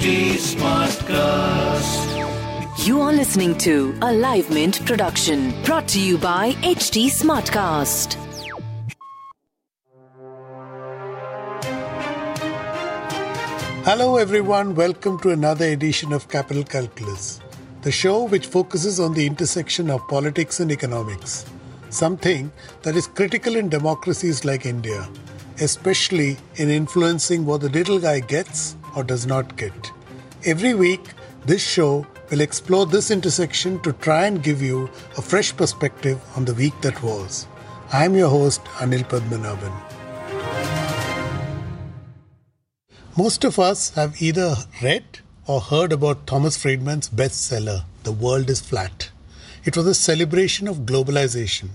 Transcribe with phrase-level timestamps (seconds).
[0.00, 1.66] Smartcast.
[2.86, 8.14] You are listening to a Live Mint production brought to you by HT Smartcast.
[13.84, 14.74] Hello, everyone.
[14.74, 17.42] Welcome to another edition of Capital Calculus,
[17.82, 21.44] the show which focuses on the intersection of politics and economics,
[21.90, 22.50] something
[22.84, 25.06] that is critical in democracies like India
[25.60, 29.92] especially in influencing what the little guy gets or does not get.
[30.44, 31.02] Every week,
[31.46, 36.44] this show will explore this intersection to try and give you a fresh perspective on
[36.44, 37.46] the week that was.
[37.92, 39.72] I am your host, Anil Padmanabhan.
[43.16, 48.60] Most of us have either read or heard about Thomas Friedman's bestseller, The World is
[48.60, 49.10] Flat.
[49.64, 51.70] It was a celebration of globalization.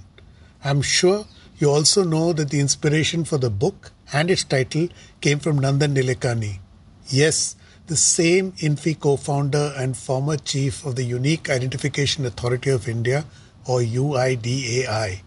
[0.63, 1.25] I'm sure
[1.59, 4.87] you also know that the inspiration for the book and its title
[5.21, 6.59] came from Nandan Nilekani.
[7.07, 12.87] Yes, the same INFI co founder and former chief of the Unique Identification Authority of
[12.87, 13.25] India,
[13.67, 15.21] or UIDAI.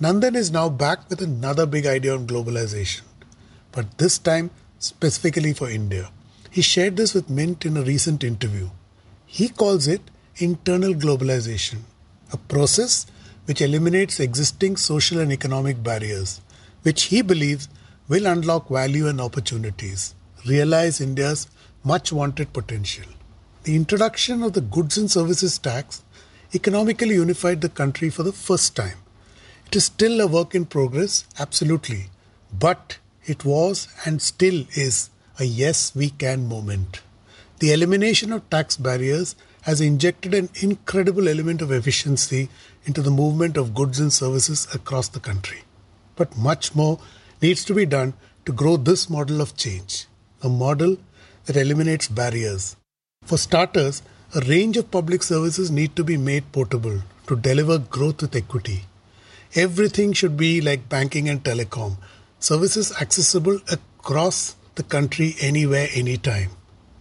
[0.00, 3.02] Nandan is now back with another big idea on globalization,
[3.72, 6.10] but this time specifically for India.
[6.50, 8.70] He shared this with Mint in a recent interview.
[9.26, 10.02] He calls it
[10.36, 11.78] internal globalization,
[12.32, 13.06] a process
[13.46, 16.40] which eliminates existing social and economic barriers,
[16.82, 17.68] which he believes
[18.08, 20.14] will unlock value and opportunities,
[20.46, 21.48] realize India's
[21.84, 23.06] much wanted potential.
[23.64, 26.02] The introduction of the goods and services tax
[26.54, 28.98] economically unified the country for the first time.
[29.66, 32.06] It is still a work in progress, absolutely,
[32.52, 37.00] but it was and still is a yes we can moment.
[37.60, 42.48] The elimination of tax barriers has injected an incredible element of efficiency
[42.84, 45.62] into the movement of goods and services across the country.
[46.16, 46.98] But much more
[47.40, 48.14] needs to be done
[48.44, 50.06] to grow this model of change,
[50.42, 50.96] a model
[51.46, 52.76] that eliminates barriers.
[53.24, 54.02] For starters,
[54.34, 58.84] a range of public services need to be made portable to deliver growth with equity.
[59.54, 61.96] Everything should be like banking and telecom,
[62.38, 66.50] services accessible across the country anywhere, anytime.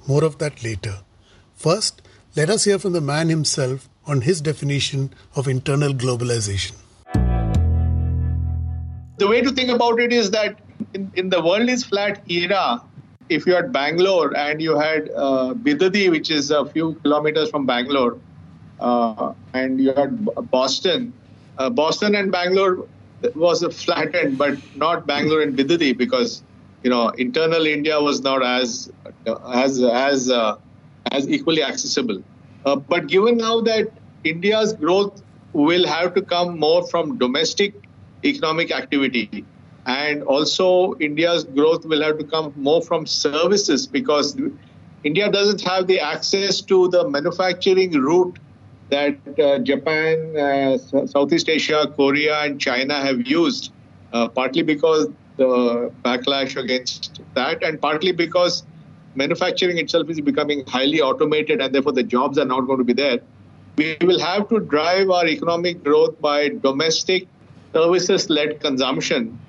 [0.07, 0.99] More of that later.
[1.55, 2.01] First,
[2.35, 6.75] let us hear from the man himself on his definition of internal globalization.
[9.17, 10.59] The way to think about it is that
[10.93, 12.81] in, in the world is flat era,
[13.31, 17.65] if you had Bangalore and you had uh, Bidadi, which is a few kilometers from
[17.65, 18.17] Bangalore,
[18.79, 21.13] uh, and you had Boston,
[21.57, 22.87] uh, Boston and Bangalore
[23.35, 26.43] was flattened, but not Bangalore and Bidadi because
[26.83, 28.91] you know internal India was not as
[29.53, 30.57] as as uh,
[31.11, 32.21] as equally accessible.
[32.65, 33.91] Uh, but given now that
[34.23, 37.75] India's growth will have to come more from domestic
[38.23, 39.45] economic activity,
[39.85, 44.37] and also India's growth will have to come more from services because
[45.03, 48.37] India doesn't have the access to the manufacturing route
[48.89, 50.77] that uh, Japan, uh,
[51.07, 53.71] Southeast Asia, Korea, and China have used,
[54.11, 58.63] uh, partly because the backlash against that, and partly because
[59.15, 62.93] manufacturing itself is becoming highly automated and therefore the jobs are not going to be
[62.93, 63.19] there.
[63.77, 67.27] We will have to drive our economic growth by domestic
[67.73, 69.39] services led consumption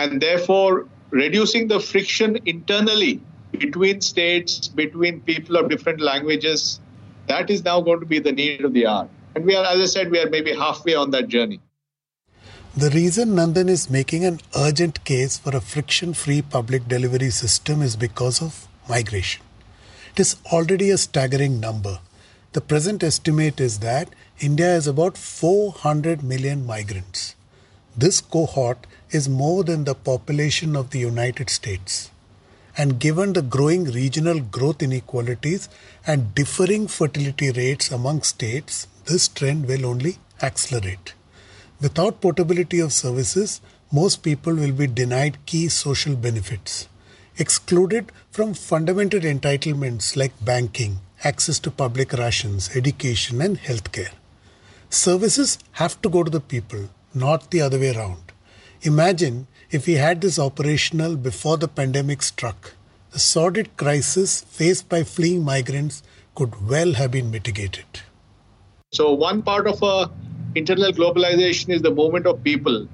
[0.00, 3.20] and therefore reducing the friction internally
[3.52, 6.80] between states, between people of different languages.
[7.26, 9.08] That is now going to be the need of the hour.
[9.34, 11.60] And we are, as I said, we are maybe halfway on that journey.
[12.76, 17.82] The reason Nandan is making an urgent case for a friction free public delivery system
[17.82, 19.42] is because of migration.
[20.14, 21.98] It is already a staggering number.
[22.52, 24.08] The present estimate is that
[24.38, 27.34] India has about 400 million migrants.
[27.96, 32.10] This cohort is more than the population of the United States.
[32.76, 35.68] And given the growing regional growth inequalities
[36.06, 41.14] and differing fertility rates among states, this trend will only accelerate.
[41.80, 43.60] Without portability of services,
[43.90, 46.88] most people will be denied key social benefits
[47.40, 54.12] excluded from fundamental entitlements like banking, access to public rations, education, and healthcare.
[54.90, 58.32] Services have to go to the people, not the other way around.
[58.82, 62.74] Imagine if we had this operational before the pandemic struck.
[63.10, 66.02] The sordid crisis faced by fleeing migrants
[66.34, 67.84] could well have been mitigated.
[68.92, 70.10] So, one part of a
[70.54, 72.88] internal globalization is the movement of people.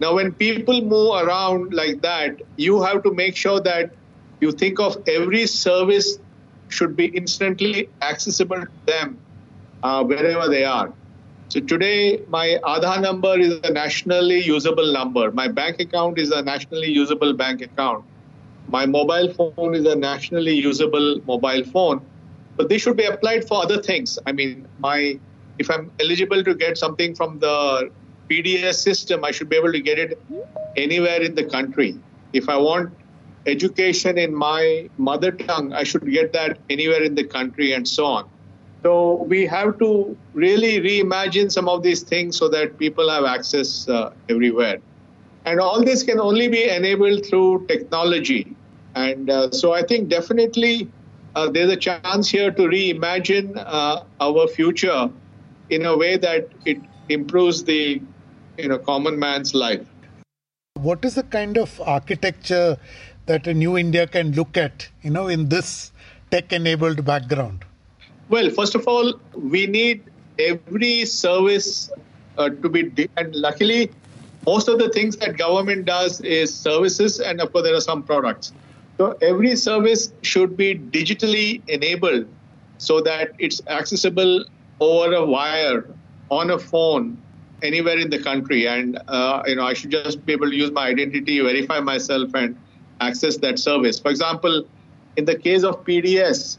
[0.00, 3.92] Now, when people move around like that, you have to make sure that
[4.40, 6.18] you think of every service
[6.68, 9.18] should be instantly accessible to them
[9.82, 10.92] uh, wherever they are.
[11.52, 15.30] So today, my Aadhaar number is a nationally usable number.
[15.32, 18.06] My bank account is a nationally usable bank account.
[18.68, 22.00] My mobile phone is a nationally usable mobile phone.
[22.56, 24.18] But they should be applied for other things.
[24.24, 25.18] I mean, my
[25.58, 27.90] if I'm eligible to get something from the
[28.30, 30.18] PDS system, I should be able to get it
[30.78, 31.98] anywhere in the country.
[32.32, 32.94] If I want
[33.44, 38.06] education in my mother tongue, I should get that anywhere in the country and so
[38.06, 38.31] on.
[38.82, 43.88] So we have to really reimagine some of these things so that people have access
[43.88, 44.78] uh, everywhere.
[45.44, 48.56] And all this can only be enabled through technology.
[48.94, 50.88] And uh, so I think definitely
[51.34, 55.08] uh, there's a chance here to reimagine uh, our future
[55.70, 58.00] in a way that it improves the
[58.58, 59.86] you know common man's life.
[60.74, 62.78] What is the kind of architecture
[63.26, 65.92] that a new India can look at, you know, in this
[66.30, 67.64] tech-enabled background?
[68.32, 70.04] Well, first of all, we need
[70.38, 71.90] every service
[72.38, 73.90] uh, to be, de- and luckily,
[74.46, 78.02] most of the things that government does is services, and of course, there are some
[78.02, 78.54] products.
[78.96, 82.26] So every service should be digitally enabled
[82.78, 84.46] so that it's accessible
[84.80, 85.84] over a wire
[86.30, 87.18] on a phone
[87.62, 90.72] anywhere in the country and uh, you know i should just be able to use
[90.72, 92.58] my identity verify myself and
[93.00, 94.66] access that service for example
[95.16, 96.58] in the case of pds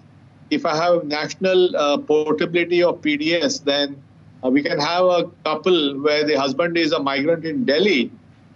[0.54, 4.02] if I have national uh, portability of PDS, then
[4.44, 8.12] uh, we can have a couple where the husband is a migrant in Delhi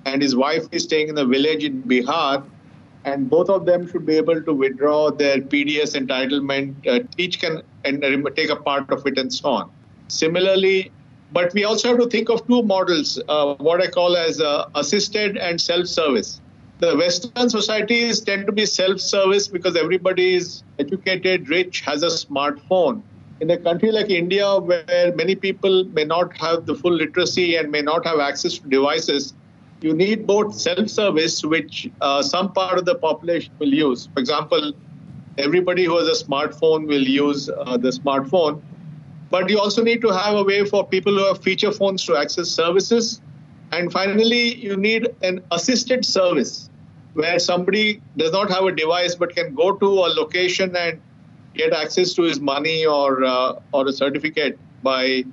[0.06, 2.44] and his wife is staying in a village in Bihar,
[3.04, 6.88] and both of them should be able to withdraw their PDS entitlement.
[6.88, 8.02] Uh, each can and
[8.36, 9.72] take a part of it and so on.
[10.08, 10.92] Similarly,
[11.32, 14.70] but we also have to think of two models, uh, what I call as uh,
[14.76, 16.42] assisted and self-service
[16.80, 22.08] the Western societies tend to be self service because everybody is educated, rich, has a
[22.08, 23.02] smartphone.
[23.42, 27.72] In a country like India, where many people may not have the full literacy and
[27.72, 29.34] may not have access to devices,
[29.82, 34.08] you need both self service, which uh, some part of the population will use.
[34.14, 34.74] For example,
[35.40, 38.62] everybody who has a smartphone will use uh, the smartphone.
[39.30, 42.16] But you also need to have a way for people who have feature phones to
[42.16, 43.20] access services
[43.72, 46.67] and finally, you need an assisted service
[47.18, 51.02] where somebody does not have a device but can go to a location and
[51.56, 55.24] get access to his money or uh, or a certificate by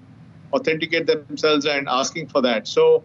[0.53, 2.67] authenticate themselves and asking for that.
[2.69, 3.05] So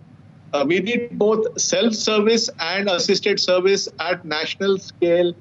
[0.54, 5.34] uh, we need both self-service and assisted service at national scale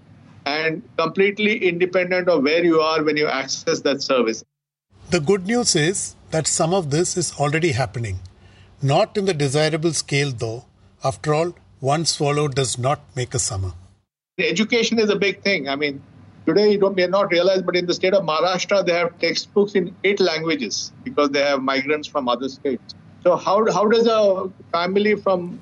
[0.44, 4.44] and completely independent of where you are when you access that service.
[5.11, 8.20] The good news is that some of this is already happening.
[8.82, 10.64] Not in the desirable scale, though.
[11.05, 13.72] After all, one swallow does not make a summer.
[14.38, 15.69] Education is a big thing.
[15.69, 16.02] I mean,
[16.46, 19.75] today you don't, may not realize, but in the state of Maharashtra, they have textbooks
[19.75, 22.94] in eight languages because they have migrants from other states.
[23.22, 25.58] So how, how does a family from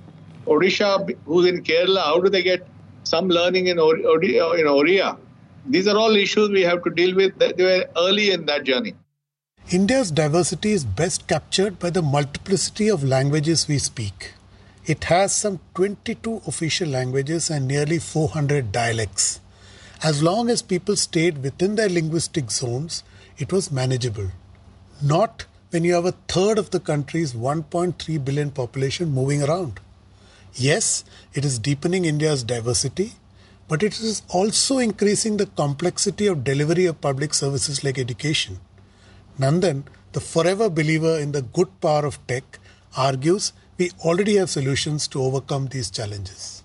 [0.47, 2.67] Odisha who's in Kerala, how do they get
[3.05, 5.19] some learning in, Or, in Oriya?
[5.69, 7.37] These are all issues we have to deal with.
[7.39, 8.95] They were early in that journey.
[9.71, 14.35] India's diversity is best captured by the multiplicity of languages we speak.
[14.87, 19.41] It has some 22 official languages and nearly 400 dialects.
[20.01, 23.03] As long as people stayed within their linguistic zones,
[23.37, 24.31] it was manageable.
[25.03, 29.81] Not when you have a third of the country's 1.3 billion population moving around.
[30.55, 33.15] Yes, it is deepening India's diversity,
[33.67, 38.61] but it is also increasing the complexity of delivery of public services like education.
[39.37, 42.61] Nandan, the forever believer in the good power of tech,
[42.97, 46.63] argues we already have solutions to overcome these challenges.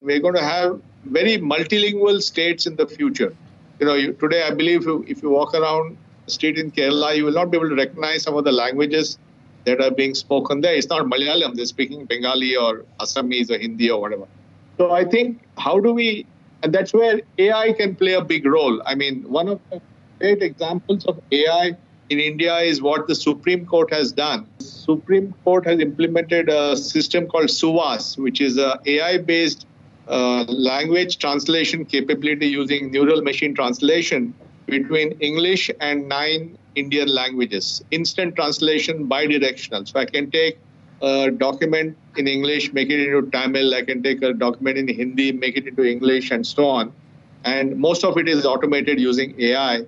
[0.00, 3.34] We're going to have very multilingual states in the future.
[3.80, 5.96] You know, you, today I believe if you, if you walk around
[6.26, 9.18] the street in Kerala, you will not be able to recognize some of the languages
[9.64, 10.74] that are being spoken there.
[10.74, 14.28] It's not Malayalam, they're speaking Bengali or Assamese or Hindi or whatever.
[14.78, 16.26] So I think how do we,
[16.62, 18.80] and that's where AI can play a big role.
[18.86, 19.80] I mean, one of the
[20.20, 21.76] great examples of AI
[22.10, 24.46] in India is what the Supreme Court has done.
[24.60, 29.66] Supreme Court has implemented a system called SUVAS, which is a AI-based
[30.08, 34.34] uh, language translation capability using neural machine translation
[34.66, 37.82] between English and nine Indian languages.
[37.90, 39.88] Instant translation bidirectional.
[39.88, 40.58] So I can take
[41.00, 43.74] a document in English, make it into Tamil.
[43.74, 46.92] I can take a document in Hindi, make it into English, and so on.
[47.44, 49.86] And most of it is automated using AI.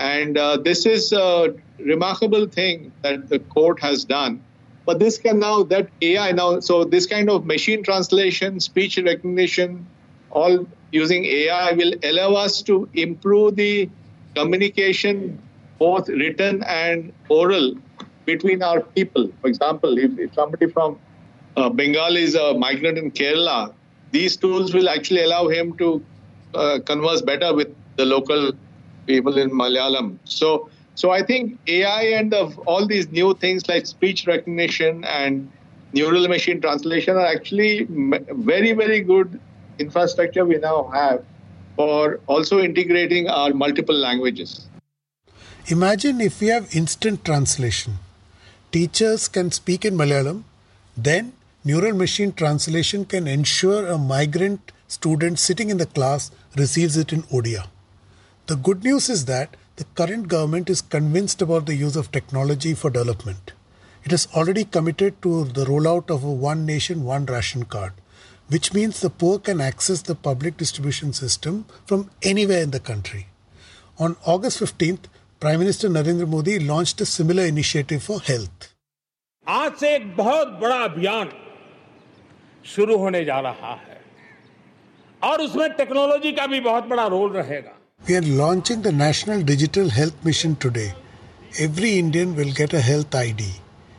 [0.00, 4.42] And uh, this is a remarkable thing that the court has done.
[4.86, 9.86] But this can now, that AI now, so this kind of machine translation, speech recognition,
[10.30, 13.90] all using AI will allow us to improve the
[14.34, 15.38] communication,
[15.78, 17.74] both written and oral,
[18.24, 19.30] between our people.
[19.42, 20.98] For example, if, if somebody from
[21.58, 23.74] uh, Bengal is a migrant in Kerala,
[24.12, 26.02] these tools will actually allow him to
[26.54, 28.52] uh, converse better with the local
[29.10, 30.18] people in Malayalam.
[30.24, 35.50] So, so I think AI and the, all these new things like speech recognition and
[35.92, 39.40] neural machine translation are actually very, very good
[39.78, 41.24] infrastructure we now have
[41.76, 44.68] for also integrating our multiple languages.
[45.66, 47.98] Imagine if we have instant translation.
[48.72, 50.44] Teachers can speak in Malayalam,
[50.96, 51.32] then
[51.64, 57.22] neural machine translation can ensure a migrant student sitting in the class receives it in
[57.24, 57.66] Odia.
[58.49, 62.73] The good news is that the current government is convinced about the use of technology
[62.73, 63.53] for development.
[64.03, 67.93] It has already committed to the rollout of a one nation, one ration card
[68.47, 73.27] which means the poor can access the public distribution system from anywhere in the country.
[73.97, 75.05] On August 15th,
[75.39, 78.71] Prime Minister Narendra Modi launched a similar initiative for health.
[79.47, 81.31] आज से एक बहुत बड़ा अभियान
[82.65, 83.99] शुरू होने जा रहा है
[85.23, 87.73] और उसमें टेक्नोलॉजी का भी बहुत बड़ा रोल रहेगा
[88.07, 90.93] We are launching the National Digital Health Mission today.
[91.59, 93.45] Every Indian will get a health ID.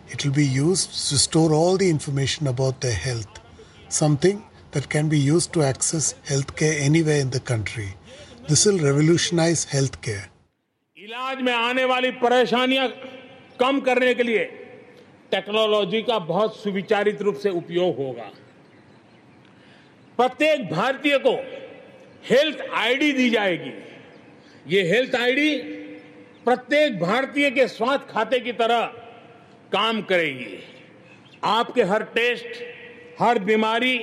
[0.09, 3.40] It will be used to store all the information about their health
[3.88, 4.42] something
[4.73, 7.95] that can be used to access healthcare anywhere in the country.
[8.49, 10.25] This will revolutionize healthcare.
[10.97, 12.88] इलाज में आने वाली परेशानियां
[13.61, 14.45] कम करने के लिए
[15.30, 18.30] technology का बहुत सुविचारित रूप से उपयोग होगा
[20.16, 21.35] प्रत्येक भारतीय को
[22.30, 23.72] हेल्थ आईडी दी जाएगी।
[24.68, 25.56] ये हेल्थ आईडी
[26.46, 28.86] प्रत्येक भारतीय के स्वास्थ्य खाते की तरह
[29.72, 30.58] काम करेगी।
[31.44, 32.63] आपके हर टेस्ट,
[33.20, 34.00] हर बीमारी,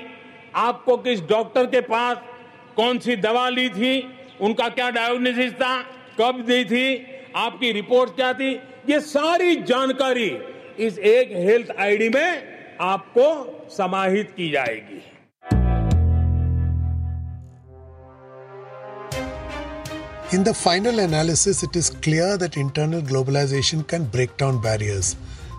[0.55, 2.17] आपको किस डॉक्टर के पास
[2.77, 4.01] कौन सी दवा ली थी,
[4.41, 5.81] उनका क्या डायग्नोसिस था,
[6.21, 7.07] कब दी थी,
[7.37, 8.53] आपकी रिपोर्ट क्या थी,
[8.89, 10.31] ये सारी जानकारी
[10.79, 15.01] इस एक हेल्थ आईडी में आपको समाहित की जाएगी।
[20.31, 25.17] In the final analysis, it is clear that internal globalization can break down barriers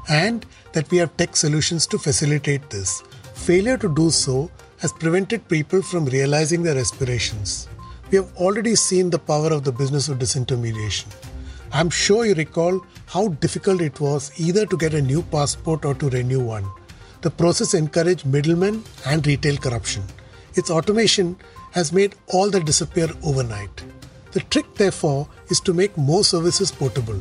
[0.09, 3.01] and that we have tech solutions to facilitate this.
[3.33, 7.67] Failure to do so has prevented people from realizing their aspirations.
[8.11, 11.07] We have already seen the power of the business of disintermediation.
[11.71, 15.95] I'm sure you recall how difficult it was either to get a new passport or
[15.95, 16.69] to renew one.
[17.21, 20.03] The process encouraged middlemen and retail corruption.
[20.53, 21.37] Its automation
[21.71, 23.83] has made all that disappear overnight.
[24.31, 27.19] The trick, therefore, is to make more services portable.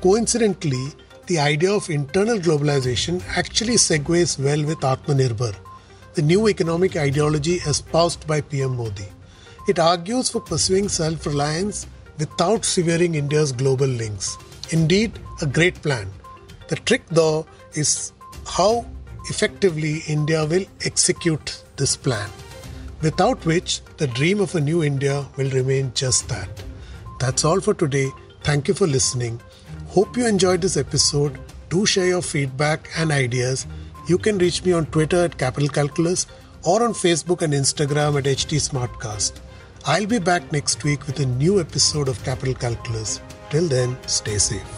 [0.00, 0.92] Coincidentally,
[1.26, 5.54] the idea of internal globalization actually segues well with Atmanirbhar,
[6.14, 9.06] the new economic ideology espoused by PM Modi.
[9.68, 11.86] It argues for pursuing self reliance
[12.18, 14.36] without severing India's global links.
[14.70, 16.10] Indeed, a great plan.
[16.68, 18.12] The trick, though, is
[18.46, 18.86] how
[19.30, 22.30] effectively India will execute this plan,
[23.00, 26.48] without which the dream of a new India will remain just that.
[27.20, 28.08] That's all for today.
[28.42, 29.40] Thank you for listening.
[29.88, 31.38] Hope you enjoyed this episode.
[31.68, 33.66] Do share your feedback and ideas.
[34.08, 36.26] You can reach me on Twitter at Capital Calculus
[36.62, 39.40] or on Facebook and Instagram at HT Smartcast.
[39.84, 43.20] I'll be back next week with a new episode of Capital Calculus.
[43.50, 44.77] Till then, stay safe.